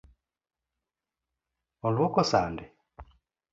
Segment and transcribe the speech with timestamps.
[1.91, 2.69] Oluoko sande.